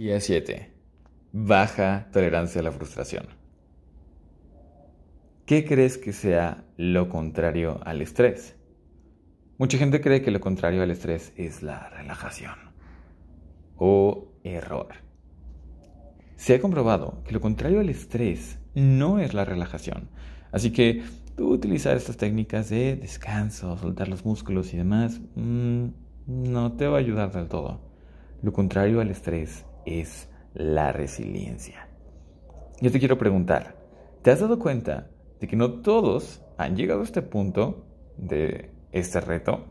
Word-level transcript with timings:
Día 0.00 0.18
7. 0.18 0.72
Baja 1.30 2.08
tolerancia 2.10 2.62
a 2.62 2.64
la 2.64 2.72
frustración. 2.72 3.26
¿Qué 5.44 5.66
crees 5.66 5.98
que 5.98 6.14
sea 6.14 6.64
lo 6.78 7.10
contrario 7.10 7.80
al 7.84 8.00
estrés? 8.00 8.56
Mucha 9.58 9.76
gente 9.76 10.00
cree 10.00 10.22
que 10.22 10.30
lo 10.30 10.40
contrario 10.40 10.82
al 10.82 10.90
estrés 10.90 11.34
es 11.36 11.62
la 11.62 11.90
relajación. 11.90 12.54
O 13.76 14.28
error. 14.42 14.88
Se 16.36 16.54
ha 16.54 16.62
comprobado 16.62 17.22
que 17.24 17.32
lo 17.32 17.42
contrario 17.42 17.80
al 17.80 17.90
estrés 17.90 18.58
no 18.74 19.18
es 19.18 19.34
la 19.34 19.44
relajación. 19.44 20.08
Así 20.50 20.72
que 20.72 21.02
tú 21.36 21.50
utilizar 21.50 21.98
estas 21.98 22.16
técnicas 22.16 22.70
de 22.70 22.96
descanso, 22.96 23.76
soltar 23.76 24.08
los 24.08 24.24
músculos 24.24 24.72
y 24.72 24.78
demás, 24.78 25.20
mm, 25.34 25.88
no 26.26 26.72
te 26.72 26.86
va 26.86 26.96
a 26.96 27.00
ayudar 27.00 27.32
del 27.32 27.48
todo. 27.48 27.82
Lo 28.40 28.54
contrario 28.54 29.02
al 29.02 29.10
estrés 29.10 29.66
es 29.84 30.28
la 30.54 30.92
resiliencia. 30.92 31.88
Yo 32.80 32.90
te 32.90 32.98
quiero 32.98 33.18
preguntar, 33.18 33.76
¿te 34.22 34.30
has 34.30 34.40
dado 34.40 34.58
cuenta 34.58 35.10
de 35.40 35.48
que 35.48 35.56
no 35.56 35.80
todos 35.80 36.42
han 36.56 36.76
llegado 36.76 37.00
a 37.00 37.04
este 37.04 37.22
punto 37.22 37.86
de 38.16 38.70
este 38.92 39.20
reto? 39.20 39.66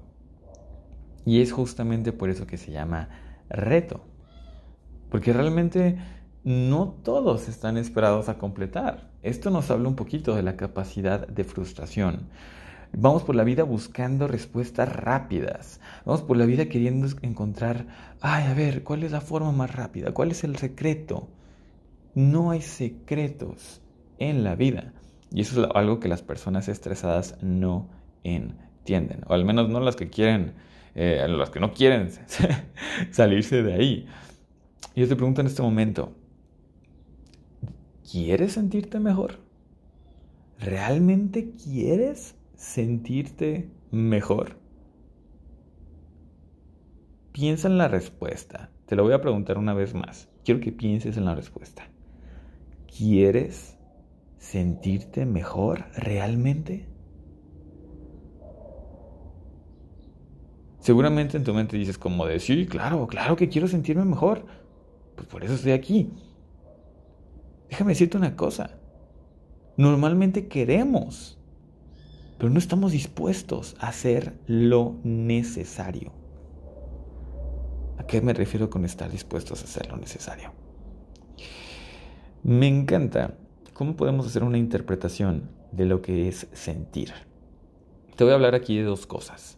Y 1.26 1.42
es 1.42 1.52
justamente 1.52 2.12
por 2.12 2.30
eso 2.30 2.48
que 2.48 2.58
se 2.58 2.72
llama 2.72 3.10
reto. 3.50 4.02
Porque 5.10 5.34
realmente 5.34 5.98
no 6.44 7.00
todos 7.04 7.50
están 7.50 7.78
esperados 7.78 8.30
a 8.30 8.38
completar. 8.38 9.12
Esto 9.22 9.50
nos 9.50 9.70
habla 9.70 9.90
un 9.90 9.96
poquito 9.96 10.36
de 10.36 10.44
la 10.44 10.56
capacidad 10.56 11.28
de 11.28 11.44
frustración. 11.44 12.30
Vamos 12.92 13.24
por 13.24 13.36
la 13.36 13.44
vida 13.44 13.64
buscando 13.64 14.28
respuestas 14.28 14.94
rápidas. 14.94 15.80
Vamos 16.06 16.22
por 16.24 16.38
la 16.38 16.46
vida 16.46 16.66
queriendo 16.66 17.08
encontrar, 17.22 17.86
ay, 18.20 18.46
a 18.48 18.54
ver, 18.54 18.84
¿cuál 18.84 19.04
es 19.04 19.12
la 19.12 19.22
forma 19.22 19.52
más 19.52 19.74
rápida? 19.76 20.12
¿Cuál 20.12 20.32
es 20.32 20.44
el 20.44 20.56
secreto? 20.58 21.30
No 22.16 22.52
hay 22.52 22.62
secretos 22.62 23.82
en 24.18 24.44
la 24.44 24.56
vida. 24.56 24.94
Y 25.32 25.42
eso 25.42 25.64
es 25.64 25.70
algo 25.76 26.00
que 26.00 26.08
las 26.08 26.24
personas 26.24 26.68
estresadas 26.68 27.38
no 27.42 27.88
entienden. 28.24 29.22
O 29.28 29.34
al 29.34 29.46
menos 29.46 29.70
no 29.70 29.80
las 29.80 29.96
que 29.96 30.10
quieren, 30.10 30.54
eh, 30.96 31.24
las 31.30 31.52
que 31.52 31.60
no 31.60 31.74
quieren 31.74 32.10
salirse 33.12 33.62
de 33.62 33.74
ahí. 33.74 34.08
Y 34.96 35.02
yo 35.02 35.08
te 35.08 35.16
pregunto 35.16 35.42
en 35.42 35.48
este 35.48 35.62
momento, 35.62 36.14
¿quieres 38.12 38.54
sentirte 38.54 39.00
mejor? 39.00 39.36
¿Realmente 40.60 41.52
quieres 41.52 42.36
sentirte 42.60 43.72
mejor? 43.90 44.58
Piensa 47.32 47.70
en 47.70 47.78
la 47.78 47.88
respuesta. 47.88 48.70
Te 48.86 48.98
lo 48.98 49.04
voy 49.04 49.14
a 49.14 49.22
preguntar 49.22 49.58
una 49.58 49.74
vez 49.74 49.94
más. 49.94 50.28
Quiero 50.44 50.60
que 50.60 50.74
pienses 50.74 51.16
en 51.16 51.24
la 51.24 51.36
respuesta. 51.36 51.90
¿Quieres 52.86 53.78
sentirte 54.38 55.26
mejor 55.26 55.86
realmente? 55.96 56.90
Seguramente 60.80 61.38
en 61.38 61.46
tu 61.46 61.54
mente 61.54 61.78
dices 61.78 61.98
como 61.98 62.26
de, 62.26 62.40
sí, 62.42 62.66
claro, 62.66 63.08
claro 63.08 63.38
que 63.38 63.48
quiero 63.48 63.70
sentirme 63.70 64.04
mejor. 64.04 64.46
Pues 65.16 65.28
por 65.30 65.46
eso 65.46 65.54
estoy 65.54 65.72
aquí. 65.72 66.12
Déjame 67.70 67.92
decirte 67.92 68.18
una 68.18 68.36
cosa. 68.36 68.82
Normalmente 69.78 70.50
queremos 70.50 71.39
pero 72.40 72.50
no 72.50 72.58
estamos 72.58 72.94
dispuestos 72.94 73.76
a 73.80 73.90
hacer 73.90 74.34
lo 74.48 74.96
necesario. 75.04 76.14
¿A 77.98 78.08
qué 78.08 78.22
me 78.22 78.34
refiero 78.34 78.70
con 78.70 78.86
estar 78.86 79.12
dispuestos 79.12 79.62
a 79.62 79.66
hacer 79.66 79.90
lo 79.90 79.98
necesario? 79.98 80.54
Me 82.42 82.68
encanta 82.68 83.36
cómo 83.74 83.98
podemos 83.98 84.26
hacer 84.26 84.44
una 84.44 84.58
interpretación 84.58 85.50
de 85.74 85.86
lo 85.86 86.02
que 86.02 86.30
es 86.30 86.48
sentir. 86.54 87.12
Te 88.16 88.24
voy 88.24 88.32
a 88.32 88.36
hablar 88.36 88.56
aquí 88.56 88.78
de 88.78 88.84
dos 88.84 89.06
cosas. 89.06 89.58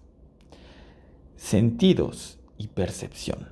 Sentidos 1.35 2.39
y 2.57 2.67
percepción. 2.67 3.47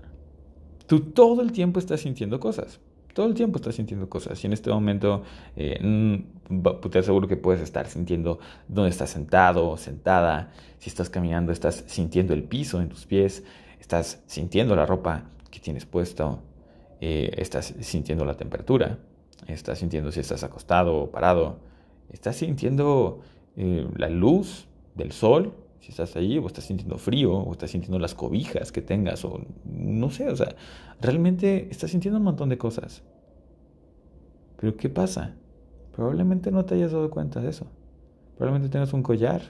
Tú 0.87 1.01
todo 1.01 1.43
el 1.43 1.51
tiempo 1.51 1.79
estás 1.79 2.01
sintiendo 2.01 2.39
cosas 2.39 2.79
todo 3.19 3.27
el 3.27 3.33
tiempo 3.33 3.57
estás 3.57 3.75
sintiendo 3.75 4.07
cosas. 4.07 4.41
Y 4.41 4.47
en 4.47 4.53
este 4.53 4.69
momento 4.69 5.23
eh, 5.57 5.77
mm, 5.83 6.61
te 6.89 6.99
aseguro 6.99 7.27
que 7.27 7.35
puedes 7.35 7.61
estar 7.61 7.85
sintiendo 7.85 8.39
dónde 8.69 8.91
estás 8.91 9.09
sentado, 9.09 9.75
sentada. 9.75 10.53
Si 10.77 10.89
estás 10.89 11.09
caminando, 11.09 11.51
estás 11.51 11.83
sintiendo 11.87 12.33
el 12.33 12.45
piso 12.45 12.79
en 12.79 12.87
tus 12.87 13.05
pies. 13.05 13.43
Estás 13.77 14.23
sintiendo 14.25 14.73
la 14.73 14.85
ropa 14.85 15.25
que 15.51 15.59
tienes 15.59 15.85
puesto. 15.85 16.39
Eh, 17.01 17.33
estás 17.35 17.75
sintiendo 17.81 18.23
la 18.23 18.37
temperatura. 18.37 18.99
Estás 19.47 19.79
sintiendo 19.79 20.13
si 20.13 20.21
estás 20.21 20.45
acostado 20.45 20.95
o 20.95 21.11
parado. 21.11 21.59
Estás 22.13 22.37
sintiendo 22.37 23.19
eh, 23.57 23.85
la 23.97 24.07
luz 24.07 24.65
del 24.95 25.11
sol 25.11 25.55
si 25.79 25.91
estás 25.91 26.15
ahí 26.15 26.37
o 26.37 26.47
estás 26.47 26.65
sintiendo 26.65 26.97
frío 26.97 27.33
o 27.33 27.51
estás 27.51 27.71
sintiendo 27.71 27.99
las 27.99 28.15
cobijas 28.15 28.71
que 28.71 28.81
tengas 28.81 29.23
o 29.25 29.41
no 29.65 30.09
sé, 30.09 30.29
o 30.29 30.35
sea, 30.35 30.55
realmente 31.01 31.67
estás 31.71 31.91
sintiendo 31.91 32.17
un 32.17 32.25
montón 32.25 32.49
de 32.49 32.57
cosas. 32.57 33.03
Pero 34.57 34.75
¿qué 34.75 34.89
pasa? 34.89 35.35
Probablemente 35.95 36.51
no 36.51 36.65
te 36.65 36.75
hayas 36.75 36.91
dado 36.91 37.09
cuenta 37.09 37.39
de 37.39 37.49
eso. 37.49 37.67
Probablemente 38.37 38.71
tengas 38.71 38.93
un 38.93 39.03
collar 39.03 39.41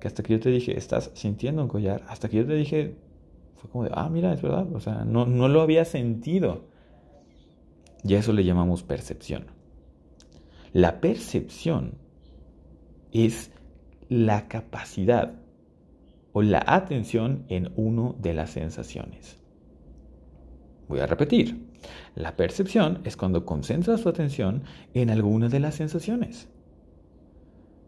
que 0.00 0.08
hasta 0.08 0.22
que 0.22 0.34
yo 0.34 0.40
te 0.40 0.50
dije, 0.50 0.76
estás 0.76 1.10
sintiendo 1.14 1.62
un 1.62 1.68
collar, 1.68 2.02
hasta 2.08 2.28
que 2.28 2.38
yo 2.38 2.46
te 2.46 2.54
dije, 2.54 2.96
fue 3.56 3.70
como 3.70 3.84
de, 3.84 3.90
ah, 3.92 4.08
mira, 4.08 4.32
es 4.32 4.42
verdad, 4.42 4.72
o 4.72 4.80
sea, 4.80 5.04
no, 5.04 5.26
no 5.26 5.48
lo 5.48 5.60
había 5.60 5.84
sentido. 5.84 6.66
Y 8.04 8.14
a 8.14 8.18
eso 8.20 8.32
le 8.32 8.44
llamamos 8.44 8.82
percepción. 8.82 9.46
La 10.72 11.00
percepción 11.00 11.94
es 13.12 13.50
la 14.08 14.48
capacidad 14.48 15.34
o 16.32 16.42
la 16.42 16.62
atención 16.66 17.44
en 17.48 17.72
uno 17.76 18.16
de 18.20 18.34
las 18.34 18.50
sensaciones. 18.50 19.38
Voy 20.88 21.00
a 21.00 21.06
repetir. 21.06 21.68
La 22.14 22.36
percepción 22.36 23.00
es 23.04 23.16
cuando 23.16 23.44
concentras 23.44 24.02
tu 24.02 24.08
atención 24.08 24.62
en 24.94 25.10
alguna 25.10 25.48
de 25.48 25.60
las 25.60 25.74
sensaciones. 25.74 26.48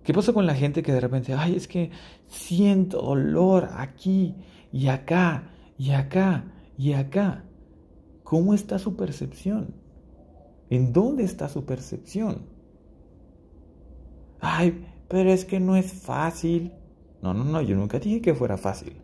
¿Qué 0.04 0.14
pasa 0.14 0.32
con 0.32 0.46
la 0.46 0.54
gente 0.54 0.82
que 0.82 0.92
de 0.92 1.00
repente, 1.00 1.34
ay, 1.34 1.56
es 1.56 1.68
que 1.68 1.90
siento 2.26 3.02
dolor 3.02 3.68
aquí 3.72 4.34
y 4.72 4.88
acá 4.88 5.50
y 5.78 5.90
acá 5.90 6.44
y 6.78 6.92
acá? 6.92 7.44
¿Cómo 8.22 8.54
está 8.54 8.78
su 8.78 8.96
percepción? 8.96 9.74
¿En 10.70 10.92
dónde 10.92 11.24
está 11.24 11.48
su 11.48 11.64
percepción? 11.64 12.46
Ay, 14.40 14.86
pero 15.10 15.32
es 15.32 15.44
que 15.44 15.58
no 15.58 15.74
es 15.74 15.92
fácil. 15.92 16.72
No, 17.20 17.34
no, 17.34 17.42
no, 17.42 17.60
yo 17.60 17.74
nunca 17.74 17.98
dije 17.98 18.22
que 18.22 18.32
fuera 18.32 18.56
fácil. 18.56 18.96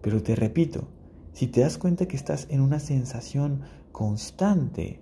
Pero 0.00 0.22
te 0.22 0.36
repito, 0.36 0.86
si 1.32 1.48
te 1.48 1.62
das 1.62 1.78
cuenta 1.78 2.06
que 2.06 2.14
estás 2.14 2.46
en 2.48 2.60
una 2.60 2.78
sensación 2.78 3.62
constante, 3.90 5.00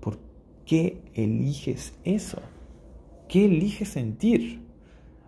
¿por 0.00 0.18
qué 0.66 1.04
eliges 1.14 1.94
eso? 2.02 2.38
¿Qué 3.28 3.44
eliges 3.44 3.90
sentir? 3.90 4.66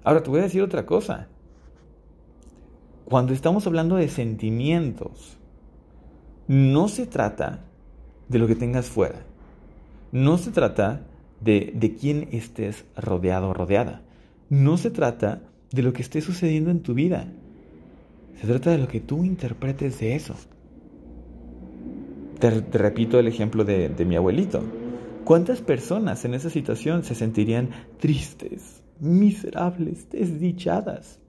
Ahora 0.02 0.24
te 0.24 0.30
voy 0.30 0.40
a 0.40 0.44
decir 0.44 0.62
otra 0.62 0.84
cosa. 0.84 1.28
Cuando 3.04 3.32
estamos 3.32 3.64
hablando 3.68 3.94
de 3.94 4.08
sentimientos, 4.08 5.38
no 6.48 6.88
se 6.88 7.06
trata 7.06 7.62
de 8.28 8.40
lo 8.40 8.48
que 8.48 8.56
tengas 8.56 8.86
fuera. 8.88 9.24
No 10.10 10.36
se 10.36 10.50
trata 10.50 11.06
de, 11.44 11.96
quién 12.00 12.28
estés 12.32 12.84
rodeado 12.96 13.50
o 13.50 13.54
rodeada. 13.54 14.02
No 14.48 14.76
se 14.76 14.90
trata 14.90 15.42
de 15.70 15.82
lo 15.82 15.92
que 15.92 16.02
esté 16.02 16.20
sucediendo 16.20 16.70
en 16.70 16.80
tu 16.80 16.94
vida. 16.94 17.32
Se 18.40 18.46
trata 18.46 18.70
de 18.70 18.78
lo 18.78 18.88
que 18.88 19.00
tú 19.00 19.24
interpretes 19.24 19.98
de 20.00 20.14
eso. 20.14 20.34
Te, 22.38 22.50
repito 22.50 23.18
el 23.18 23.28
ejemplo 23.28 23.64
de, 23.64 23.88
de 23.88 24.04
mi 24.04 24.16
abuelito. 24.16 24.62
¿Cuántas 25.24 25.60
personas 25.60 26.24
en 26.24 26.34
esa 26.34 26.50
situación 26.50 27.04
se 27.04 27.14
sentirían 27.14 27.70
tristes, 27.98 28.82
miserables, 28.98 30.10
desdichadas? 30.10 31.20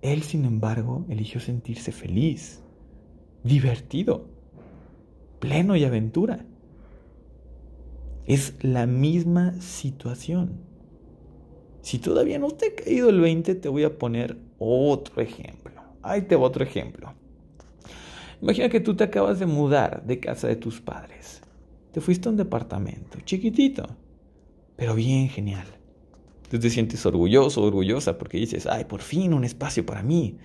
Él, 0.00 0.22
sin 0.22 0.44
embargo, 0.44 1.04
eligió 1.08 1.40
sentirse 1.40 1.92
feliz, 1.92 2.62
divertido, 3.42 4.28
pleno 5.40 5.76
y 5.76 5.84
aventura. 5.84 6.44
Es 8.28 8.52
la 8.60 8.84
misma 8.84 9.58
situación. 9.58 10.60
Si 11.80 11.98
todavía 11.98 12.38
no 12.38 12.50
te 12.50 12.66
ha 12.66 12.74
caído 12.74 13.08
el 13.08 13.20
20, 13.20 13.54
te 13.54 13.68
voy 13.70 13.84
a 13.84 13.96
poner 13.96 14.36
otro 14.58 15.22
ejemplo. 15.22 15.80
Ahí 16.02 16.20
te 16.20 16.36
va 16.36 16.42
otro 16.42 16.62
ejemplo. 16.62 17.14
Imagina 18.42 18.68
que 18.68 18.80
tú 18.80 18.94
te 18.94 19.04
acabas 19.04 19.38
de 19.38 19.46
mudar 19.46 20.04
de 20.04 20.20
casa 20.20 20.46
de 20.46 20.56
tus 20.56 20.78
padres. 20.78 21.40
Te 21.90 22.02
fuiste 22.02 22.28
a 22.28 22.32
un 22.32 22.36
departamento 22.36 23.18
chiquitito, 23.24 23.86
pero 24.76 24.94
bien 24.94 25.30
genial. 25.30 25.66
Tú 26.50 26.58
te 26.58 26.68
sientes 26.68 27.06
orgulloso, 27.06 27.62
orgullosa, 27.62 28.18
porque 28.18 28.36
dices, 28.36 28.66
ay, 28.66 28.84
por 28.84 29.00
fin 29.00 29.32
un 29.32 29.44
espacio 29.44 29.86
para 29.86 30.02
mí. 30.02 30.36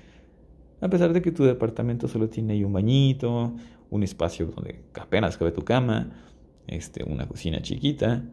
A 0.79 0.88
pesar 0.88 1.12
de 1.12 1.21
que 1.21 1.33
tu 1.33 1.44
departamento 1.44 2.07
solo 2.07 2.29
tiene 2.29 2.53
ahí 2.53 2.63
un 2.63 2.71
bañito, 2.71 3.53
un 3.89 4.03
espacio 4.03 4.45
donde 4.45 4.86
apenas 4.94 5.38
cabe 5.38 5.51
tu 5.51 5.65
cama, 5.65 6.32
este, 6.68 7.04
una 7.04 7.27
cocina 7.27 7.62
chiquita, 7.62 8.24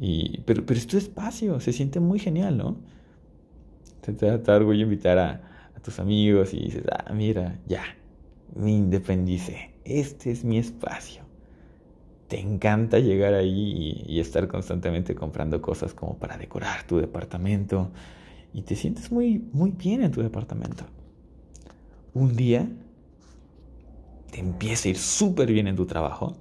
y, 0.00 0.40
pero, 0.42 0.64
pero 0.66 0.78
es 0.78 0.86
tu 0.86 0.96
espacio, 0.96 1.60
se 1.60 1.72
siente 1.72 2.00
muy 2.00 2.18
genial, 2.18 2.56
¿no? 2.56 2.76
Te, 4.00 4.12
te 4.12 4.26
da 4.26 4.56
orgullo 4.56 4.84
invitar 4.84 5.18
a, 5.18 5.42
tus 5.82 6.00
amigos 6.00 6.52
y 6.52 6.58
dices, 6.58 6.82
ah, 6.90 7.12
mira, 7.12 7.60
ya, 7.68 7.84
me 8.56 8.72
independicé, 8.72 9.70
este 9.84 10.32
es 10.32 10.44
mi 10.44 10.58
espacio. 10.58 11.22
Te 12.26 12.40
encanta 12.40 12.98
llegar 12.98 13.34
ahí 13.34 14.02
y, 14.04 14.14
y, 14.14 14.18
estar 14.18 14.48
constantemente 14.48 15.14
comprando 15.14 15.62
cosas 15.62 15.94
como 15.94 16.18
para 16.18 16.36
decorar 16.38 16.84
tu 16.88 16.98
departamento 16.98 17.92
y 18.52 18.62
te 18.62 18.74
sientes 18.74 19.12
muy, 19.12 19.38
muy 19.52 19.70
bien 19.70 20.02
en 20.02 20.10
tu 20.10 20.22
departamento. 20.22 20.86
Un 22.14 22.34
día 22.34 22.68
te 24.32 24.40
empieza 24.40 24.88
a 24.88 24.90
ir 24.90 24.98
súper 24.98 25.52
bien 25.52 25.68
en 25.68 25.76
tu 25.76 25.86
trabajo, 25.86 26.36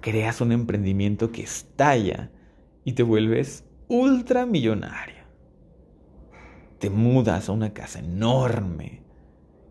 creas 0.00 0.40
un 0.40 0.52
emprendimiento 0.52 1.30
que 1.32 1.42
estalla 1.42 2.30
y 2.84 2.92
te 2.92 3.02
vuelves 3.02 3.64
ultramillonario. 3.88 5.20
Te 6.78 6.90
mudas 6.90 7.48
a 7.48 7.52
una 7.52 7.74
casa 7.74 7.98
enorme, 7.98 9.02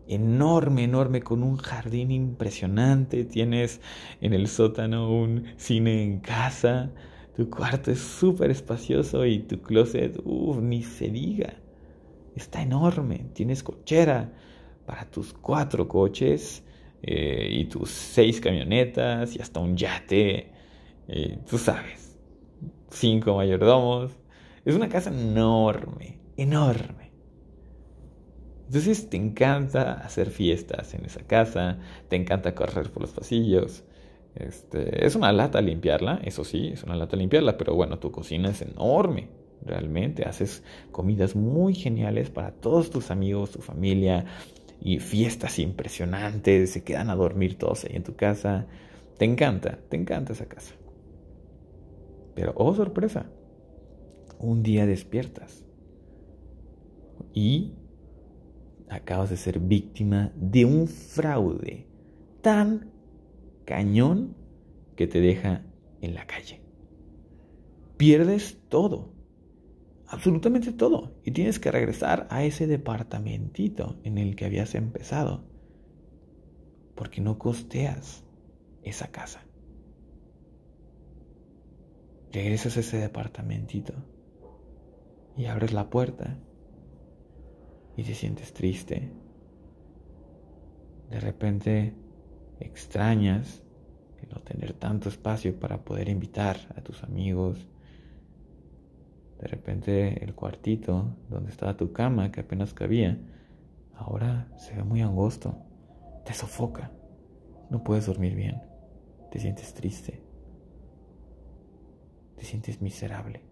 enorme, 0.06 0.84
enorme, 0.84 1.22
con 1.22 1.42
un 1.42 1.56
jardín 1.56 2.10
impresionante. 2.12 3.24
Tienes 3.24 3.80
en 4.20 4.32
el 4.32 4.46
sótano 4.46 5.10
un 5.12 5.44
cine 5.56 6.04
en 6.04 6.20
casa. 6.20 6.90
Tu 7.36 7.50
cuarto 7.50 7.90
es 7.90 7.98
súper 7.98 8.50
espacioso 8.50 9.26
y 9.26 9.40
tu 9.40 9.60
closet, 9.60 10.20
uff, 10.24 10.58
ni 10.58 10.82
se 10.82 11.08
diga. 11.08 11.54
Está 12.36 12.62
enorme. 12.62 13.26
Tienes 13.32 13.62
cochera 13.62 14.32
para 14.86 15.10
tus 15.10 15.32
cuatro 15.32 15.88
coches 15.88 16.62
eh, 17.02 17.48
y 17.50 17.64
tus 17.66 17.90
seis 17.90 18.40
camionetas 18.40 19.34
y 19.36 19.40
hasta 19.40 19.60
un 19.60 19.76
yate. 19.76 20.52
Eh, 21.08 21.38
tú 21.48 21.58
sabes, 21.58 22.18
cinco 22.90 23.36
mayordomos. 23.36 24.12
Es 24.64 24.74
una 24.74 24.88
casa 24.88 25.10
enorme, 25.10 26.18
enorme. 26.36 27.10
Entonces 28.66 29.10
te 29.10 29.16
encanta 29.16 29.94
hacer 29.94 30.30
fiestas 30.30 30.94
en 30.94 31.04
esa 31.04 31.22
casa, 31.22 31.78
te 32.08 32.14
encanta 32.14 32.54
correr 32.54 32.90
por 32.90 33.02
los 33.02 33.10
pasillos. 33.10 33.82
Este, 34.36 35.04
es 35.04 35.16
una 35.16 35.32
lata 35.32 35.60
limpiarla, 35.60 36.20
eso 36.22 36.44
sí, 36.44 36.68
es 36.68 36.84
una 36.84 36.94
lata 36.94 37.16
limpiarla, 37.16 37.58
pero 37.58 37.74
bueno, 37.74 37.98
tu 37.98 38.12
cocina 38.12 38.50
es 38.50 38.62
enorme, 38.62 39.28
realmente. 39.64 40.24
Haces 40.24 40.62
comidas 40.92 41.34
muy 41.34 41.74
geniales 41.74 42.30
para 42.30 42.52
todos 42.52 42.90
tus 42.90 43.10
amigos, 43.10 43.50
tu 43.50 43.60
familia, 43.60 44.24
y 44.80 44.98
fiestas 44.98 45.58
impresionantes, 45.58 46.70
se 46.70 46.82
quedan 46.82 47.10
a 47.10 47.14
dormir 47.14 47.58
todos 47.58 47.84
ahí 47.84 47.96
en 47.96 48.02
tu 48.02 48.16
casa. 48.16 48.66
Te 49.18 49.24
encanta, 49.24 49.78
te 49.88 49.96
encanta 49.96 50.32
esa 50.32 50.46
casa. 50.46 50.74
Pero, 52.34 52.54
oh 52.56 52.74
sorpresa, 52.74 53.26
un 54.38 54.62
día 54.62 54.86
despiertas 54.86 55.66
y 57.34 57.74
acabas 58.88 59.30
de 59.30 59.36
ser 59.36 59.60
víctima 59.60 60.32
de 60.34 60.64
un 60.64 60.88
fraude 60.88 61.86
tan 62.40 62.90
cañón 63.64 64.34
que 64.96 65.06
te 65.06 65.20
deja 65.20 65.62
en 66.00 66.14
la 66.14 66.26
calle. 66.26 66.60
Pierdes 67.96 68.58
todo 68.68 69.19
absolutamente 70.10 70.72
todo 70.72 71.14
y 71.24 71.30
tienes 71.30 71.60
que 71.60 71.70
regresar 71.70 72.26
a 72.30 72.42
ese 72.42 72.66
departamentito 72.66 74.00
en 74.02 74.18
el 74.18 74.34
que 74.34 74.44
habías 74.44 74.74
empezado 74.74 75.44
porque 76.96 77.20
no 77.20 77.38
costeas 77.38 78.24
esa 78.82 79.08
casa. 79.08 79.46
Regresas 82.32 82.76
a 82.76 82.80
ese 82.80 82.98
departamentito 82.98 83.94
y 85.36 85.46
abres 85.46 85.72
la 85.72 85.88
puerta 85.88 86.38
y 87.96 88.02
te 88.02 88.14
sientes 88.14 88.52
triste. 88.52 89.12
De 91.08 91.20
repente 91.20 91.94
extrañas 92.58 93.62
el 94.20 94.28
no 94.28 94.40
tener 94.42 94.72
tanto 94.72 95.08
espacio 95.08 95.58
para 95.58 95.84
poder 95.84 96.08
invitar 96.08 96.56
a 96.76 96.82
tus 96.82 97.04
amigos, 97.04 97.68
de 99.40 99.48
repente 99.48 100.22
el 100.22 100.34
cuartito 100.34 101.16
donde 101.30 101.50
estaba 101.50 101.76
tu 101.76 101.92
cama, 101.92 102.30
que 102.30 102.40
apenas 102.40 102.74
cabía, 102.74 103.18
ahora 103.96 104.48
se 104.58 104.74
ve 104.74 104.84
muy 104.84 105.00
angosto. 105.00 105.56
Te 106.24 106.34
sofoca. 106.34 106.90
No 107.70 107.82
puedes 107.82 108.06
dormir 108.06 108.34
bien. 108.34 108.60
Te 109.30 109.38
sientes 109.38 109.72
triste. 109.72 110.22
Te 112.36 112.44
sientes 112.44 112.82
miserable. 112.82 113.42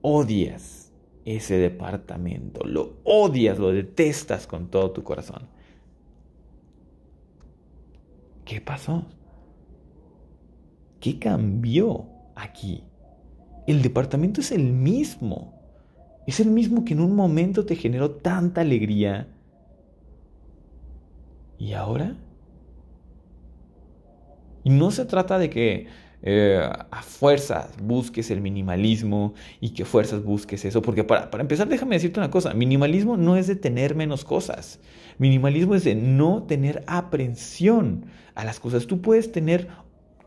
Odias 0.00 0.92
ese 1.26 1.58
departamento. 1.58 2.64
Lo 2.64 2.98
odias, 3.04 3.58
lo 3.58 3.70
detestas 3.70 4.46
con 4.46 4.68
todo 4.68 4.92
tu 4.92 5.02
corazón. 5.02 5.46
¿Qué 8.44 8.60
pasó? 8.60 9.06
¿Qué 11.00 11.18
cambió 11.18 12.06
aquí? 12.34 12.84
El 13.66 13.82
departamento 13.82 14.40
es 14.40 14.52
el 14.52 14.72
mismo. 14.72 15.54
Es 16.26 16.40
el 16.40 16.48
mismo 16.50 16.84
que 16.84 16.94
en 16.94 17.00
un 17.00 17.14
momento 17.14 17.66
te 17.66 17.76
generó 17.76 18.10
tanta 18.10 18.62
alegría. 18.62 19.28
¿Y 21.58 21.72
ahora? 21.72 22.16
Y 24.64 24.70
no 24.70 24.90
se 24.90 25.04
trata 25.04 25.38
de 25.38 25.50
que 25.50 25.86
eh, 26.22 26.58
a 26.90 27.02
fuerzas 27.02 27.74
busques 27.82 28.30
el 28.30 28.40
minimalismo 28.40 29.34
y 29.60 29.70
que 29.70 29.84
fuerzas 29.84 30.24
busques 30.24 30.64
eso. 30.64 30.80
Porque 30.80 31.04
para, 31.04 31.30
para, 31.30 31.42
empezar, 31.42 31.68
déjame 31.68 31.96
decirte 31.96 32.18
una 32.18 32.30
cosa. 32.30 32.54
Minimalismo 32.54 33.18
no 33.18 33.36
es 33.36 33.46
de 33.46 33.56
tener 33.56 33.94
menos 33.94 34.24
cosas. 34.24 34.80
Minimalismo 35.18 35.74
es 35.74 35.84
de 35.84 35.94
no 35.94 36.44
tener 36.44 36.82
aprensión 36.86 38.06
a 38.34 38.44
las 38.44 38.58
cosas. 38.58 38.86
Tú 38.86 39.02
puedes 39.02 39.32
tener 39.32 39.68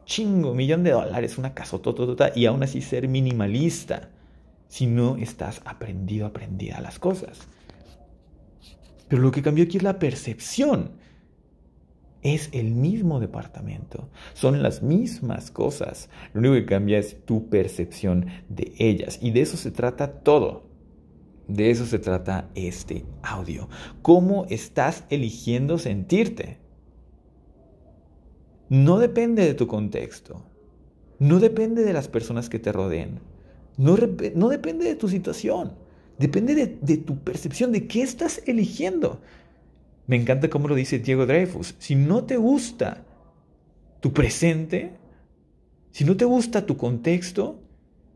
chingo, 0.07 0.55
millón 0.55 0.83
de 0.83 0.91
dólares, 0.91 1.37
una 1.37 1.53
casototota 1.53 2.31
y 2.33 2.47
aún 2.47 2.63
así 2.63 2.81
ser 2.81 3.07
minimalista 3.07 4.09
si 4.69 4.87
no 4.87 5.17
estás 5.17 5.61
aprendido, 5.65 6.25
aprendida 6.25 6.77
a 6.77 6.81
las 6.81 6.97
cosas. 6.97 7.47
Pero 9.07 9.21
lo 9.21 9.31
que 9.31 9.43
cambió 9.43 9.65
aquí 9.65 9.77
es 9.77 9.83
la 9.83 9.99
percepción. 9.99 10.91
Es 12.23 12.49
el 12.51 12.71
mismo 12.71 13.19
departamento, 13.19 14.09
son 14.33 14.63
las 14.63 14.81
mismas 14.81 15.51
cosas. 15.51 16.09
Lo 16.33 16.39
único 16.39 16.55
que 16.55 16.65
cambia 16.65 16.97
es 16.97 17.23
tu 17.25 17.47
percepción 17.47 18.25
de 18.49 18.73
ellas. 18.79 19.19
Y 19.21 19.31
de 19.31 19.41
eso 19.41 19.55
se 19.55 19.71
trata 19.71 20.11
todo. 20.23 20.67
De 21.47 21.69
eso 21.69 21.85
se 21.85 21.99
trata 21.99 22.49
este 22.55 23.05
audio. 23.21 23.69
¿Cómo 24.01 24.45
estás 24.49 25.05
eligiendo 25.09 25.77
sentirte? 25.77 26.57
No 28.69 28.99
depende 28.99 29.45
de 29.45 29.53
tu 29.53 29.67
contexto, 29.67 30.43
no 31.19 31.39
depende 31.39 31.83
de 31.83 31.93
las 31.93 32.07
personas 32.07 32.49
que 32.49 32.59
te 32.59 32.71
rodeen, 32.71 33.19
no, 33.77 33.95
no 34.35 34.49
depende 34.49 34.85
de 34.85 34.95
tu 34.95 35.07
situación, 35.07 35.73
depende 36.17 36.55
de, 36.55 36.77
de, 36.81 36.97
tu 36.97 37.19
percepción 37.19 37.71
de 37.71 37.87
qué 37.87 38.01
estás 38.01 38.41
eligiendo. 38.45 39.21
Me 40.07 40.15
encanta 40.15 40.49
cómo 40.49 40.67
lo 40.67 40.75
dice 40.75 40.99
Diego 40.99 41.25
Dreyfus, 41.25 41.75
si 41.79 41.95
no 41.95 42.23
te 42.23 42.37
gusta 42.37 43.03
tu 43.99 44.13
presente, 44.13 44.93
si 45.91 46.05
no 46.05 46.15
te 46.15 46.25
gusta 46.25 46.65
tu 46.65 46.77
contexto, 46.77 47.59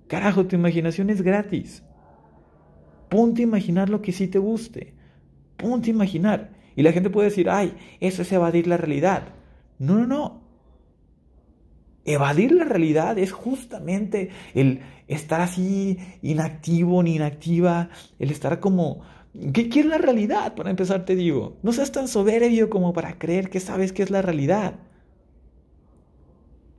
carajo, 0.08 0.46
tu 0.46 0.56
imaginación 0.56 1.10
es 1.10 1.22
gratis. 1.22 1.84
Ponte 3.10 3.42
a 3.42 3.44
imaginar 3.44 3.90
lo 3.90 4.02
que 4.02 4.12
sí 4.12 4.28
te 4.28 4.40
guste. 4.40 4.94
Ponte 5.58 5.90
a 5.90 5.94
imaginar. 5.94 6.52
Y 6.76 6.84
la 6.84 6.94
gente 6.94 7.10
puede 7.10 7.30
decir, 7.30 7.50
ay, 7.50 7.76
eso 8.00 8.22
es 8.22 8.32
evadir 8.32 8.68
la 8.68 8.78
realidad. 8.78 9.34
No, 9.80 9.96
no, 9.96 10.08
no. 10.08 10.41
Evadir 12.06 12.52
la 12.52 12.64
realidad 12.64 13.18
es 13.20 13.32
justamente 13.32 14.30
el 14.56 14.82
estar 15.08 15.42
así 15.42 15.98
inactivo 16.22 17.04
ni 17.04 17.16
inactiva, 17.16 17.90
el 18.20 18.32
estar 18.32 18.60
como... 18.60 19.02
¿Qué, 19.54 19.70
es 19.74 19.86
la 19.86 19.98
realidad? 19.98 20.56
Para 20.56 20.72
empezar 20.72 21.06
te 21.06 21.16
digo, 21.16 21.58
no 21.64 21.72
seas 21.72 21.92
tan 21.92 22.08
soberbio 22.08 22.70
como 22.70 22.92
para 22.92 23.18
creer 23.18 23.50
que 23.50 23.60
sabes 23.60 23.94
qué 23.94 24.04
es 24.04 24.10
la 24.10 24.22
realidad. 24.22 24.76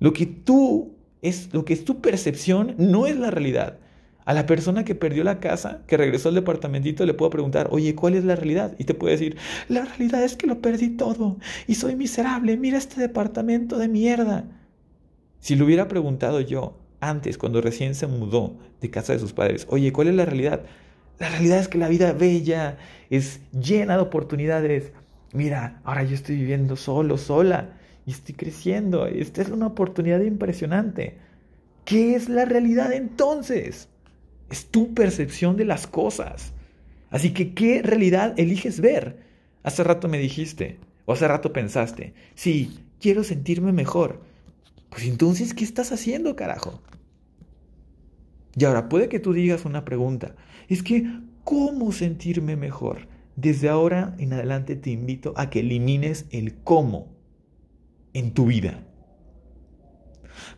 Lo 0.00 0.12
que 0.12 0.26
tú 0.26 0.96
es, 1.22 1.54
lo 1.54 1.64
que 1.64 1.72
es 1.72 1.84
tu 1.84 2.00
percepción 2.00 2.74
no 2.76 3.06
es 3.06 3.16
la 3.16 3.30
realidad. 3.30 3.78
A 4.24 4.34
la 4.34 4.46
persona 4.46 4.84
que 4.84 4.94
perdió 4.94 5.24
la 5.24 5.40
casa, 5.40 5.82
que 5.86 5.96
regresó 5.96 6.28
al 6.28 6.34
departamentito, 6.36 7.04
le 7.06 7.14
puedo 7.14 7.30
preguntar, 7.30 7.68
oye, 7.70 7.94
¿cuál 7.94 8.14
es 8.14 8.24
la 8.24 8.36
realidad? 8.36 8.74
Y 8.78 8.84
te 8.84 8.94
puede 8.94 9.12
decir, 9.12 9.36
la 9.68 9.84
realidad 9.84 10.22
es 10.22 10.36
que 10.36 10.46
lo 10.46 10.60
perdí 10.60 10.90
todo 10.90 11.38
y 11.66 11.74
soy 11.74 11.96
miserable, 11.96 12.56
mira 12.56 12.78
este 12.78 13.00
departamento 13.00 13.78
de 13.78 13.88
mierda. 13.88 14.61
Si 15.42 15.56
le 15.56 15.64
hubiera 15.64 15.88
preguntado 15.88 16.40
yo 16.40 16.78
antes, 17.00 17.36
cuando 17.36 17.60
recién 17.60 17.96
se 17.96 18.06
mudó 18.06 18.56
de 18.80 18.90
casa 18.90 19.12
de 19.12 19.18
sus 19.18 19.32
padres, 19.32 19.66
oye, 19.68 19.92
¿cuál 19.92 20.06
es 20.06 20.14
la 20.14 20.24
realidad? 20.24 20.62
La 21.18 21.30
realidad 21.30 21.58
es 21.58 21.66
que 21.66 21.78
la 21.78 21.88
vida 21.88 22.12
bella 22.12 22.78
es 23.10 23.40
llena 23.50 23.96
de 23.96 24.02
oportunidades. 24.02 24.92
Mira, 25.32 25.80
ahora 25.82 26.04
yo 26.04 26.14
estoy 26.14 26.36
viviendo 26.36 26.76
solo, 26.76 27.18
sola, 27.18 27.70
y 28.06 28.12
estoy 28.12 28.36
creciendo. 28.36 29.06
Esta 29.06 29.42
es 29.42 29.48
una 29.48 29.66
oportunidad 29.66 30.20
impresionante. 30.20 31.18
¿Qué 31.84 32.14
es 32.14 32.28
la 32.28 32.44
realidad 32.44 32.92
entonces? 32.92 33.88
Es 34.48 34.66
tu 34.66 34.94
percepción 34.94 35.56
de 35.56 35.64
las 35.64 35.88
cosas. 35.88 36.52
Así 37.10 37.34
que, 37.34 37.52
¿qué 37.52 37.82
realidad 37.82 38.34
eliges 38.36 38.80
ver? 38.80 39.18
Hace 39.64 39.82
rato 39.82 40.06
me 40.06 40.18
dijiste, 40.18 40.78
o 41.04 41.14
hace 41.14 41.26
rato 41.26 41.52
pensaste, 41.52 42.14
sí, 42.36 42.78
quiero 43.00 43.24
sentirme 43.24 43.72
mejor. 43.72 44.30
Pues 44.92 45.04
entonces, 45.04 45.54
¿qué 45.54 45.64
estás 45.64 45.90
haciendo, 45.90 46.36
carajo? 46.36 46.82
Y 48.54 48.66
ahora 48.66 48.90
puede 48.90 49.08
que 49.08 49.20
tú 49.20 49.32
digas 49.32 49.64
una 49.64 49.86
pregunta. 49.86 50.36
Es 50.68 50.82
que, 50.82 51.10
¿cómo 51.44 51.92
sentirme 51.92 52.56
mejor? 52.56 53.08
Desde 53.34 53.70
ahora 53.70 54.14
en 54.18 54.34
adelante 54.34 54.76
te 54.76 54.90
invito 54.90 55.32
a 55.36 55.48
que 55.48 55.60
elimines 55.60 56.26
el 56.30 56.56
cómo 56.62 57.08
en 58.12 58.34
tu 58.34 58.44
vida. 58.44 58.86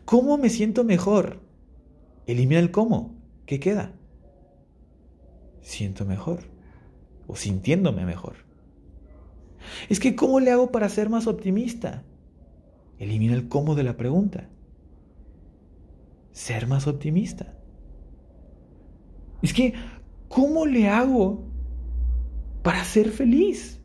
¿Cómo 0.03 0.37
me 0.37 0.49
siento 0.49 0.83
mejor? 0.83 1.39
Elimina 2.27 2.59
el 2.59 2.71
cómo. 2.71 3.15
¿Qué 3.45 3.61
queda? 3.61 3.93
Siento 5.61 6.03
mejor. 6.03 6.41
O 7.27 7.37
sintiéndome 7.37 8.05
mejor. 8.05 8.35
Es 9.87 10.01
que 10.01 10.17
¿cómo 10.17 10.41
le 10.41 10.51
hago 10.51 10.73
para 10.73 10.89
ser 10.89 11.09
más 11.09 11.25
optimista? 11.25 12.03
Elimina 12.99 13.33
el 13.33 13.47
cómo 13.47 13.75
de 13.75 13.83
la 13.83 13.97
pregunta. 13.97 14.49
Ser 16.31 16.67
más 16.67 16.87
optimista. 16.87 17.53
Es 19.41 19.53
que, 19.53 19.73
¿cómo 20.27 20.65
le 20.65 20.89
hago 20.89 21.43
para 22.63 22.83
ser 22.83 23.09
feliz? 23.09 23.81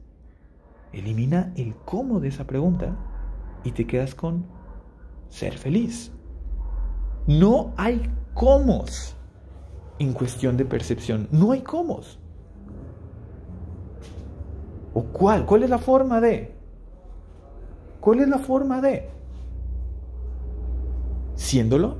Elimina 0.92 1.52
el 1.56 1.74
cómo 1.74 2.20
de 2.20 2.28
esa 2.28 2.46
pregunta 2.46 2.96
y 3.64 3.72
te 3.72 3.86
quedas 3.86 4.14
con 4.14 4.46
ser 5.28 5.56
feliz. 5.58 6.12
No 7.26 7.72
hay 7.76 8.10
cómo 8.34 8.84
en 9.98 10.12
cuestión 10.12 10.56
de 10.56 10.64
percepción. 10.64 11.28
No 11.30 11.52
hay 11.52 11.60
cómo. 11.60 12.00
¿O 14.94 15.04
cuál? 15.04 15.46
¿Cuál 15.46 15.62
es 15.62 15.70
la 15.70 15.78
forma 15.78 16.20
de? 16.20 16.59
¿Cuál 18.00 18.20
es 18.20 18.28
la 18.28 18.38
forma 18.38 18.80
de? 18.80 19.08
Siéndolo, 21.34 21.98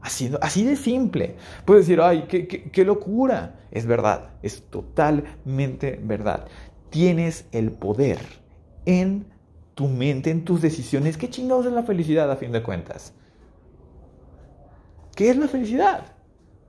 haciendo, 0.00 0.38
así 0.42 0.64
de 0.64 0.76
simple. 0.76 1.36
Puedes 1.64 1.86
decir, 1.86 2.00
ay, 2.00 2.24
qué, 2.28 2.84
locura. 2.84 3.60
Es 3.70 3.86
verdad, 3.86 4.30
es 4.42 4.62
totalmente 4.70 6.00
verdad. 6.02 6.46
Tienes 6.90 7.46
el 7.50 7.72
poder 7.72 8.18
en 8.86 9.26
tu 9.74 9.88
mente, 9.88 10.30
en 10.30 10.44
tus 10.44 10.62
decisiones. 10.62 11.16
¿Qué 11.16 11.28
chingados 11.28 11.66
es 11.66 11.72
la 11.72 11.82
felicidad 11.82 12.30
a 12.30 12.36
fin 12.36 12.52
de 12.52 12.62
cuentas? 12.62 13.12
¿Qué 15.16 15.30
es 15.30 15.36
la 15.36 15.48
felicidad? 15.48 16.14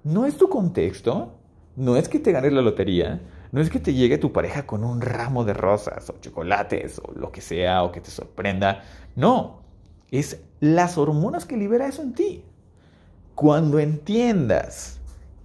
No 0.03 0.25
es 0.25 0.37
tu 0.37 0.49
contexto, 0.49 1.33
no 1.75 1.97
es 1.97 2.09
que 2.09 2.19
te 2.19 2.31
ganes 2.31 2.53
la 2.53 2.61
lotería, 2.61 3.21
no 3.55 3.61
es 3.61 3.69
que 3.69 3.79
te 3.79 3.93
llegue 3.93 4.17
tu 4.17 4.33
pareja 4.33 4.67
con 4.67 4.83
un 4.83 4.99
ramo 4.99 5.45
de 5.45 5.53
rosas 5.53 6.09
o 6.09 6.19
chocolates 6.19 6.99
o 6.99 7.13
lo 7.13 7.31
que 7.31 7.39
sea 7.39 7.83
o 7.83 7.91
que 7.93 8.01
te 8.01 8.11
sorprenda. 8.11 8.83
No, 9.15 9.61
es 10.11 10.41
las 10.59 10.97
hormonas 10.97 11.45
que 11.45 11.55
libera 11.55 11.87
eso 11.87 12.01
en 12.01 12.13
ti. 12.13 12.43
Cuando 13.33 13.79
entiendas 13.79 14.99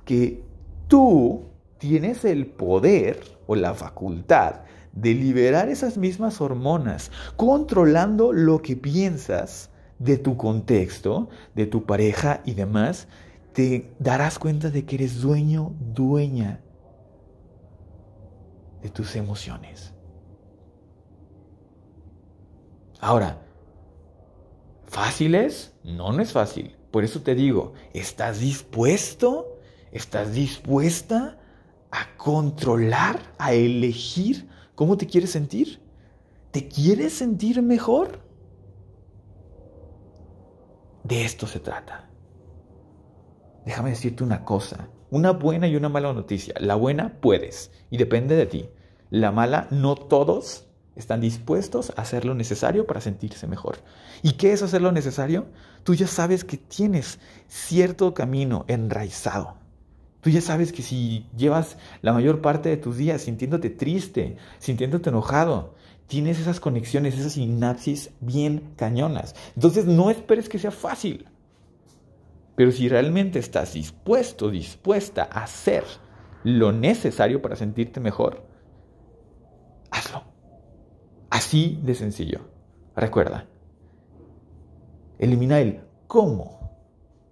que 0.04 0.42
tú 0.88 1.44
tienes 1.78 2.24
el 2.24 2.46
poder 2.46 3.22
o 3.46 3.54
la 3.54 3.74
facultad 3.74 4.62
de 4.92 5.14
liberar 5.14 5.68
esas 5.68 5.96
mismas 5.96 6.40
hormonas, 6.40 7.12
controlando 7.36 8.32
lo 8.32 8.60
que 8.60 8.74
piensas 8.74 9.70
de 10.00 10.18
tu 10.18 10.36
contexto, 10.36 11.28
de 11.54 11.66
tu 11.66 11.84
pareja 11.84 12.40
y 12.44 12.54
demás, 12.54 13.06
te 13.52 13.92
darás 14.00 14.40
cuenta 14.40 14.68
de 14.68 14.84
que 14.84 14.96
eres 14.96 15.20
dueño, 15.20 15.74
dueña 15.78 16.58
de 18.82 18.90
tus 18.90 19.16
emociones. 19.16 19.92
Ahora, 23.00 23.42
¿fácil 24.86 25.34
es? 25.34 25.74
No, 25.82 26.12
no 26.12 26.22
es 26.22 26.32
fácil. 26.32 26.76
Por 26.90 27.04
eso 27.04 27.22
te 27.22 27.34
digo, 27.34 27.72
¿estás 27.94 28.40
dispuesto? 28.40 29.58
¿Estás 29.92 30.34
dispuesta 30.34 31.38
a 31.90 32.16
controlar, 32.16 33.34
a 33.38 33.52
elegir 33.52 34.48
cómo 34.74 34.96
te 34.96 35.06
quieres 35.06 35.30
sentir? 35.30 35.80
¿Te 36.50 36.68
quieres 36.68 37.12
sentir 37.12 37.62
mejor? 37.62 38.20
De 41.04 41.24
esto 41.24 41.46
se 41.46 41.60
trata. 41.60 42.08
Déjame 43.64 43.90
decirte 43.90 44.24
una 44.24 44.44
cosa. 44.44 44.88
Una 45.10 45.32
buena 45.32 45.66
y 45.66 45.76
una 45.76 45.88
mala 45.88 46.12
noticia. 46.12 46.54
La 46.58 46.76
buena 46.76 47.14
puedes 47.20 47.72
y 47.90 47.96
depende 47.96 48.36
de 48.36 48.46
ti. 48.46 48.68
La 49.10 49.32
mala, 49.32 49.66
no 49.70 49.96
todos 49.96 50.66
están 50.94 51.20
dispuestos 51.20 51.92
a 51.96 52.02
hacer 52.02 52.24
lo 52.24 52.34
necesario 52.34 52.86
para 52.86 53.00
sentirse 53.00 53.48
mejor. 53.48 53.78
¿Y 54.22 54.32
qué 54.32 54.52
es 54.52 54.62
hacer 54.62 54.82
lo 54.82 54.92
necesario? 54.92 55.46
Tú 55.82 55.94
ya 55.94 56.06
sabes 56.06 56.44
que 56.44 56.56
tienes 56.56 57.18
cierto 57.48 58.14
camino 58.14 58.64
enraizado. 58.68 59.54
Tú 60.20 60.30
ya 60.30 60.42
sabes 60.42 60.72
que 60.72 60.82
si 60.82 61.26
llevas 61.36 61.76
la 62.02 62.12
mayor 62.12 62.40
parte 62.40 62.68
de 62.68 62.76
tus 62.76 62.96
días 62.96 63.22
sintiéndote 63.22 63.70
triste, 63.70 64.36
sintiéndote 64.58 65.08
enojado, 65.08 65.74
tienes 66.06 66.38
esas 66.38 66.60
conexiones, 66.60 67.18
esas 67.18 67.32
sinapsis 67.32 68.10
bien 68.20 68.74
cañonas. 68.76 69.34
Entonces 69.56 69.86
no 69.86 70.10
esperes 70.10 70.48
que 70.48 70.58
sea 70.58 70.70
fácil. 70.70 71.26
Pero 72.60 72.72
si 72.72 72.90
realmente 72.90 73.38
estás 73.38 73.72
dispuesto, 73.72 74.50
dispuesta 74.50 75.26
a 75.32 75.44
hacer 75.44 75.82
lo 76.44 76.72
necesario 76.72 77.40
para 77.40 77.56
sentirte 77.56 78.00
mejor, 78.00 78.44
hazlo. 79.90 80.24
Así 81.30 81.80
de 81.82 81.94
sencillo. 81.94 82.40
Recuerda, 82.94 83.46
elimina 85.18 85.58
el 85.58 85.80
cómo 86.06 86.76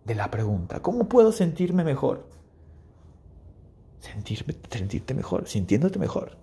de 0.06 0.14
la 0.14 0.30
pregunta. 0.30 0.80
¿Cómo 0.80 1.11
puedo 1.11 1.30
sentirme 1.30 1.85
mejor? 1.85 2.26
Sentirme, 3.99 4.54
sentirte 4.70 5.12
mejor, 5.12 5.47
sintiéndote 5.47 5.99
mejor. 5.99 6.38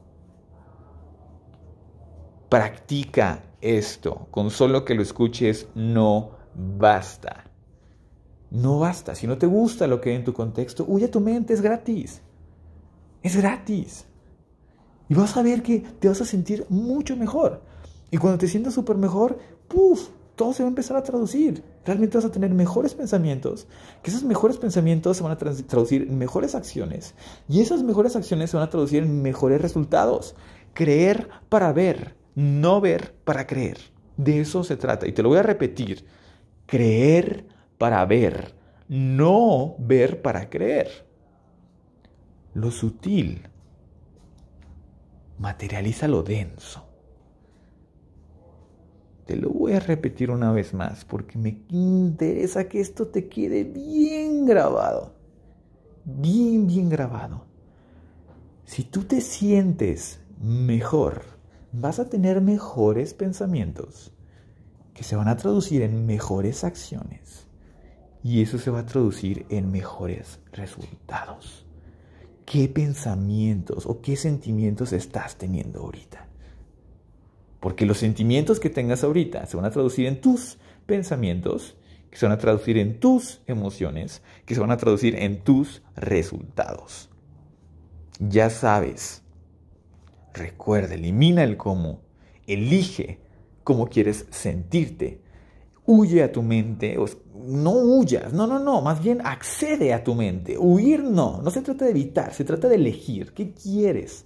Practica 2.50 3.46
esto. 3.62 4.28
Con 4.30 4.52
solo 4.52 4.86
que 4.86 4.94
lo 4.94 5.02
escuches 5.02 5.70
no 5.74 6.34
basta. 6.54 7.45
No 8.56 8.80
basta. 8.80 9.16
Si 9.16 9.28
no 9.28 9.38
te 9.38 9.48
gusta 9.48 9.86
lo 9.86 10.00
que 10.00 10.12
hay 10.12 10.16
en 10.16 10.24
tu 10.24 10.32
contexto, 10.32 10.86
huye 10.88 11.06
a 11.06 11.12
tu 11.12 11.20
mente, 11.20 11.54
es 11.54 11.62
gratis. 11.62 12.22
Es 13.22 13.36
gratis. 13.36 14.06
Y 15.10 15.14
vas 15.14 15.36
a 15.36 15.42
ver 15.42 15.62
que 15.62 15.80
te 15.80 16.08
vas 16.08 16.22
a 16.22 16.26
sentir 16.26 16.66
mucho 16.70 17.18
mejor. 17.18 17.62
Y 18.12 18.18
cuando 18.18 18.38
te 18.38 18.48
sientas 18.48 18.74
súper 18.74 18.96
mejor, 18.96 19.38
¡puf! 19.68 20.08
Todo 20.38 20.54
se 20.54 20.64
va 20.64 20.68
a 20.68 20.70
empezar 20.70 20.96
a 20.96 21.04
traducir. 21.04 21.64
Realmente 21.86 22.18
vas 22.18 22.26
a 22.26 22.32
tener 22.32 22.54
mejores 22.54 22.94
pensamientos, 22.94 23.68
que 24.02 24.10
esos 24.10 24.24
mejores 24.24 24.58
pensamientos 24.58 25.18
se 25.18 25.24
van 25.24 25.34
a 25.34 25.38
traducir 25.38 26.04
en 26.04 26.18
mejores 26.18 26.56
acciones. 26.56 27.14
Y 27.50 27.60
esas 27.60 27.84
mejores 27.84 28.16
acciones 28.16 28.52
se 28.52 28.58
van 28.58 28.66
a 28.66 28.70
traducir 28.70 29.04
en 29.04 29.22
mejores 29.22 29.62
resultados. 29.62 30.36
Creer 30.74 31.28
para 31.50 31.74
ver, 31.74 32.16
no 32.36 32.80
ver 32.80 33.16
para 33.26 33.48
creer. 33.48 33.78
De 34.16 34.40
eso 34.40 34.64
se 34.64 34.78
trata. 34.78 35.08
Y 35.08 35.12
te 35.12 35.24
lo 35.24 35.30
voy 35.30 35.40
a 35.40 35.44
repetir. 35.44 36.06
Creer 36.66 37.55
para 37.78 38.06
ver, 38.06 38.54
no 38.88 39.76
ver 39.80 40.22
para 40.22 40.50
creer. 40.50 40.90
Lo 42.54 42.72
sutil 42.72 43.50
materializa 45.38 46.08
lo 46.08 46.24
denso. 46.24 46.86
Te 49.26 49.36
lo 49.36 49.50
voy 49.50 49.74
a 49.74 49.80
repetir 49.80 50.30
una 50.30 50.52
vez 50.52 50.74
más 50.74 51.04
porque 51.04 51.38
me 51.38 51.64
interesa 51.70 52.70
que 52.70 52.80
esto 52.80 53.08
te 53.08 53.28
quede 53.28 53.64
bien 53.64 54.46
grabado. 54.46 55.14
Bien, 56.06 56.68
bien 56.68 56.90
grabado. 56.90 57.46
Si 58.66 58.84
tú 58.84 59.04
te 59.04 59.22
sientes 59.22 60.22
mejor, 60.40 61.24
vas 61.72 62.00
a 62.00 62.10
tener 62.10 62.42
mejores 62.42 63.14
pensamientos 63.14 64.14
que 64.94 65.04
se 65.04 65.16
van 65.16 65.28
a 65.28 65.38
traducir 65.38 65.82
en 65.82 66.06
mejores 66.06 66.64
acciones 66.64 67.45
y 68.26 68.42
eso 68.42 68.58
se 68.58 68.72
va 68.72 68.80
a 68.80 68.86
traducir 68.88 69.46
en 69.50 69.72
mejores 69.72 70.40
resultados. 70.52 71.64
¿Qué 72.44 72.68
pensamientos 72.68 73.86
o 73.86 74.02
qué 74.02 74.16
sentimientos 74.16 74.94
estás 74.94 75.36
teniendo 75.36 75.82
ahorita? 75.82 76.28
Porque 77.60 77.86
los 77.86 78.00
sentimientos 78.00 78.60
que 78.60 78.72
tengas 78.72 79.04
ahorita 79.04 79.46
se 79.46 79.56
van 79.56 79.68
a 79.68 79.70
traducir 79.70 80.08
en 80.08 80.22
tus 80.22 80.58
pensamientos, 80.88 81.78
que 82.10 82.18
se 82.18 82.26
van 82.26 82.34
a 82.34 82.40
traducir 82.40 82.80
en 82.80 83.00
tus 83.00 83.42
emociones, 83.46 84.24
que 84.48 84.56
se 84.56 84.62
van 84.62 84.72
a 84.72 84.78
traducir 84.78 85.14
en 85.18 85.44
tus 85.44 85.84
resultados. 85.96 87.12
Ya 88.18 88.50
sabes. 88.50 89.22
Recuerda, 90.34 90.96
elimina 90.96 91.44
el 91.44 91.58
cómo. 91.58 92.02
Elige 92.48 93.20
cómo 93.64 93.86
quieres 93.86 94.26
sentirte. 94.32 95.22
Huye 95.86 96.24
a 96.24 96.32
tu 96.32 96.42
mente. 96.42 96.98
No 97.48 97.72
huyas. 97.72 98.34
No, 98.34 98.48
no, 98.48 98.60
no. 98.60 98.82
Más 98.82 99.02
bien 99.02 99.22
accede 99.24 99.94
a 99.94 100.04
tu 100.04 100.16
mente. 100.16 100.58
Huir 100.58 101.04
no. 101.04 101.42
No 101.42 101.52
se 101.52 101.62
trata 101.62 101.86
de 101.86 101.92
evitar. 101.92 102.34
Se 102.34 102.44
trata 102.44 102.68
de 102.68 102.76
elegir. 102.76 103.34
¿Qué 103.34 103.54
quieres? 103.54 104.26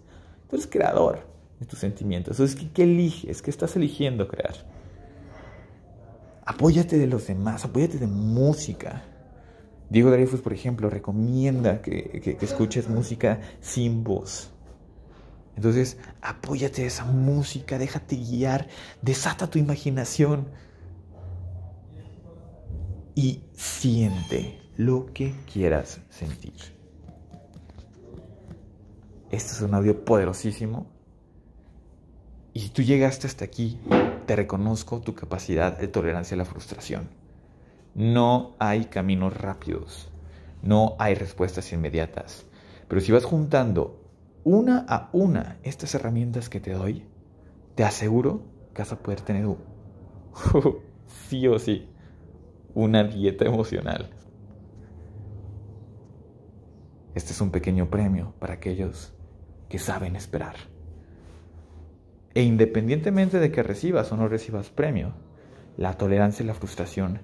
Tú 0.50 0.56
eres 0.56 0.68
creador 0.68 1.20
de 1.60 1.66
tus 1.66 1.80
sentimientos. 1.80 2.40
Entonces, 2.40 2.70
¿qué, 2.74 2.84
eliges? 2.84 3.42
¿Qué 3.42 3.52
estás 3.52 3.76
eligiendo 3.76 4.28
crear? 4.28 4.56
Apóyate 6.46 6.98
de 6.98 7.08
los 7.08 7.28
demás. 7.28 7.66
Apóyate 7.66 7.98
de 7.98 8.08
música. 8.08 9.04
Diego 9.90 10.12
Dreyfus, 10.12 10.42
por 10.42 10.54
ejemplo, 10.54 10.90
recomienda 10.90 11.82
que, 11.82 12.38
escuches 12.42 12.88
música 12.88 13.42
sin 13.60 14.04
voz. 14.04 14.52
Entonces, 15.56 15.98
apóyate 16.22 16.84
de 16.84 16.88
esa 16.88 17.06
música, 17.06 17.78
déjate 17.78 18.16
guiar, 18.16 18.68
desata 19.02 19.50
tu 19.50 19.60
imaginación 19.60 20.48
y 23.16 23.44
siente 23.54 24.60
lo 24.78 25.08
que 25.14 25.34
quieras 25.52 26.02
sentir. 26.10 26.54
Este 29.32 29.52
es 29.52 29.62
un 29.62 29.74
audio 29.74 30.06
poderosísimo. 30.06 30.88
Y 32.54 32.62
si 32.62 32.70
tú 32.70 32.82
llegaste 32.82 33.28
hasta 33.28 33.46
aquí, 33.46 33.80
te 34.26 34.36
reconozco 34.36 35.02
tu 35.02 35.14
capacidad 35.14 35.78
de 35.78 35.88
tolerancia 35.88 36.36
a 36.36 36.40
la 36.40 36.46
frustración. 36.46 37.10
No 37.94 38.56
hay 38.60 38.86
caminos 38.86 39.36
rápidos, 39.36 40.10
no 40.62 40.96
hay 40.98 41.16
respuestas 41.16 41.72
inmediatas. 41.74 42.46
Pero 42.88 43.02
si 43.02 43.12
vas 43.12 43.26
juntando 43.26 44.02
una 44.44 44.86
a 44.88 45.10
una 45.14 45.60
estas 45.64 45.94
herramientas 45.94 46.50
que 46.50 46.60
te 46.60 46.72
doy, 46.72 47.06
te 47.76 47.84
aseguro 47.84 48.44
que 48.74 48.82
vas 48.82 48.92
a 48.92 49.00
poder 49.00 49.22
tener 49.22 49.46
sí 51.30 51.48
o 51.48 51.60
sí 51.60 51.88
una 52.74 53.04
dieta 53.04 53.46
emocional. 53.46 54.10
Este 57.16 57.34
es 57.34 57.42
un 57.42 57.52
pequeño 57.52 57.90
premio 57.90 58.34
para 58.40 58.54
aquellos 58.56 59.14
que 59.68 59.80
saben 59.80 60.16
esperar. 60.16 60.56
E 62.34 62.44
independientemente 62.44 63.40
de 63.40 63.52
que 63.52 63.64
recibas 63.64 64.12
o 64.12 64.18
no 64.18 64.28
recibas 64.28 64.70
premio, 64.70 65.14
la 65.78 65.98
tolerancia 65.98 66.44
y 66.44 66.48
la 66.48 66.54
frustración 66.54 67.22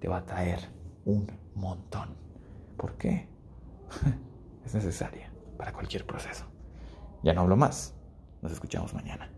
te 0.00 0.08
va 0.08 0.18
a 0.18 0.26
traer 0.26 0.60
un 1.04 1.26
montón. 1.54 2.16
¿Por 2.76 2.96
qué? 2.96 3.28
es 4.64 4.74
necesaria 4.74 5.32
para 5.56 5.72
cualquier 5.72 6.06
proceso. 6.06 6.44
Ya 7.22 7.32
no 7.32 7.42
hablo 7.42 7.56
más. 7.56 7.94
Nos 8.42 8.52
escuchamos 8.52 8.92
mañana. 8.94 9.30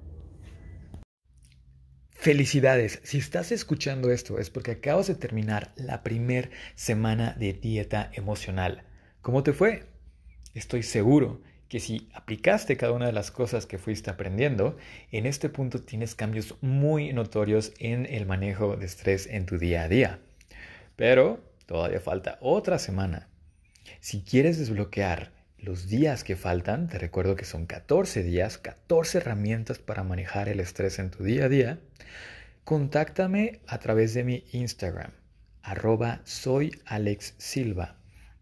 Felicidades, 2.24 3.00
si 3.02 3.18
estás 3.18 3.52
escuchando 3.52 4.10
esto 4.10 4.38
es 4.38 4.48
porque 4.48 4.70
acabas 4.70 5.08
de 5.08 5.14
terminar 5.14 5.74
la 5.76 6.02
primer 6.02 6.50
semana 6.74 7.36
de 7.38 7.52
dieta 7.52 8.10
emocional. 8.14 8.84
¿Cómo 9.20 9.42
te 9.42 9.52
fue? 9.52 9.84
Estoy 10.54 10.84
seguro 10.84 11.42
que 11.68 11.80
si 11.80 12.08
aplicaste 12.14 12.78
cada 12.78 12.94
una 12.94 13.04
de 13.04 13.12
las 13.12 13.30
cosas 13.30 13.66
que 13.66 13.76
fuiste 13.76 14.08
aprendiendo, 14.08 14.78
en 15.12 15.26
este 15.26 15.50
punto 15.50 15.82
tienes 15.82 16.14
cambios 16.14 16.54
muy 16.62 17.12
notorios 17.12 17.74
en 17.78 18.06
el 18.06 18.24
manejo 18.24 18.74
de 18.78 18.86
estrés 18.86 19.26
en 19.26 19.44
tu 19.44 19.58
día 19.58 19.82
a 19.82 19.88
día. 19.88 20.18
Pero 20.96 21.44
todavía 21.66 22.00
falta 22.00 22.38
otra 22.40 22.78
semana. 22.78 23.28
Si 24.00 24.22
quieres 24.22 24.58
desbloquear 24.58 25.33
los 25.64 25.88
días 25.88 26.24
que 26.24 26.36
faltan, 26.36 26.88
te 26.88 26.98
recuerdo 26.98 27.36
que 27.36 27.46
son 27.46 27.66
14 27.66 28.22
días, 28.22 28.58
14 28.58 29.18
herramientas 29.18 29.78
para 29.78 30.04
manejar 30.04 30.48
el 30.48 30.60
estrés 30.60 30.98
en 30.98 31.10
tu 31.10 31.24
día 31.24 31.46
a 31.46 31.48
día, 31.48 31.80
contáctame 32.64 33.60
a 33.66 33.78
través 33.78 34.12
de 34.12 34.24
mi 34.24 34.44
Instagram, 34.52 35.12
arroba 35.62 36.20
soy 36.24 36.78
Alex 36.84 37.34
Silva. 37.38 37.96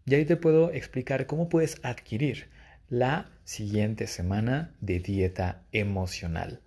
Y 0.05 0.15
ahí 0.15 0.25
te 0.25 0.35
puedo 0.35 0.71
explicar 0.71 1.25
cómo 1.25 1.47
puedes 1.47 1.77
adquirir 1.83 2.49
la 2.89 3.31
siguiente 3.45 4.07
semana 4.07 4.75
de 4.81 4.99
dieta 4.99 5.63
emocional. 5.71 6.59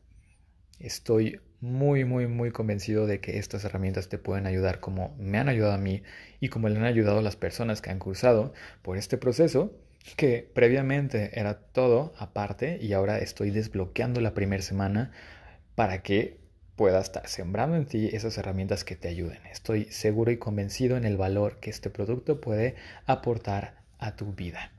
Estoy 0.79 1.41
muy, 1.61 2.05
muy, 2.05 2.29
muy 2.29 2.51
convencido 2.51 3.07
de 3.07 3.21
que 3.21 3.39
estas 3.39 3.65
herramientas 3.65 4.09
te 4.09 4.19
pueden 4.19 4.47
ayudar 4.47 4.81
como 4.81 5.15
me 5.19 5.39
han 5.39 5.49
ayudado 5.49 5.75
a 5.75 5.79
mí 5.79 6.03
y 6.41 6.49
como 6.49 6.69
le 6.69 6.79
han 6.79 6.85
ayudado 6.85 7.19
a 7.19 7.23
las 7.23 7.37
personas 7.37 7.83
que 7.83 7.91
han 7.91 7.99
cursado 7.99 8.55
por 8.83 8.97
este 8.97 9.19
proceso, 9.19 9.79
que 10.15 10.49
previamente 10.55 11.39
era 11.39 11.59
todo 11.59 12.15
aparte 12.19 12.79
y 12.81 12.93
ahora 12.93 13.19
estoy 13.19 13.51
desbloqueando 13.51 14.21
la 14.21 14.35
primera 14.35 14.63
semana 14.63 15.13
para 15.75 16.03
que 16.03 16.39
puedas 16.77 17.07
estar 17.07 17.27
sembrando 17.27 17.77
en 17.77 17.87
ti 17.87 18.11
esas 18.13 18.39
herramientas 18.39 18.85
que 18.85 18.97
te 18.97 19.09
ayuden. 19.09 19.41
Estoy 19.51 19.87
seguro 19.87 20.31
y 20.31 20.39
convencido 20.39 20.97
en 20.97 21.05
el 21.05 21.17
valor 21.17 21.59
que 21.59 21.71
este 21.71 21.91
producto 21.91 22.41
puede 22.41 22.77
aportar 23.07 23.83
a 23.99 24.15
tu 24.15 24.33
vida. 24.35 24.73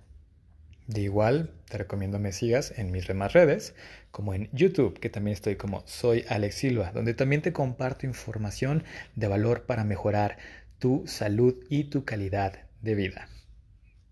De 0.86 1.02
igual, 1.02 1.52
te 1.68 1.78
recomiendo 1.78 2.18
me 2.18 2.32
sigas 2.32 2.74
en 2.78 2.92
mis 2.92 3.08
demás 3.08 3.34
redes, 3.34 3.76
como 4.12 4.34
en 4.34 4.50
YouTube, 4.54 4.98
que 5.00 5.10
también 5.10 5.34
estoy 5.34 5.58
como 5.58 5.86
Soy 5.86 6.24
Alex 6.30 6.56
Silva, 6.56 6.92
donde 6.94 7.13
también 7.13 7.42
te 7.42 7.52
comparto 7.52 8.06
información 8.06 8.86
de 9.16 9.28
valor 9.28 9.66
para 9.66 9.84
mejorar 9.84 10.38
tu 10.80 11.06
salud 11.06 11.56
y 11.68 11.86
tu 11.86 12.06
calidad 12.06 12.68
de 12.82 12.96
vida. 12.96 13.28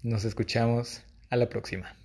Nos 0.04 0.26
escuchamos 0.26 1.05
a 1.30 1.36
la 1.36 1.50
próxima. 1.50 1.96